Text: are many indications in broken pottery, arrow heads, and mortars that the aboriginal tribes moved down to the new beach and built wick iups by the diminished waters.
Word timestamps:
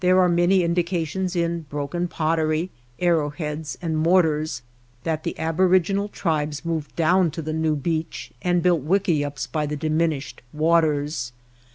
are 0.03 0.27
many 0.27 0.63
indications 0.63 1.35
in 1.35 1.61
broken 1.69 2.07
pottery, 2.07 2.71
arrow 2.97 3.29
heads, 3.29 3.77
and 3.83 3.95
mortars 3.99 4.63
that 5.03 5.21
the 5.23 5.37
aboriginal 5.37 6.07
tribes 6.07 6.65
moved 6.65 6.95
down 6.95 7.29
to 7.29 7.39
the 7.39 7.53
new 7.53 7.75
beach 7.75 8.31
and 8.41 8.63
built 8.63 8.81
wick 8.81 9.03
iups 9.03 9.45
by 9.45 9.67
the 9.67 9.75
diminished 9.77 10.41
waters. 10.53 11.33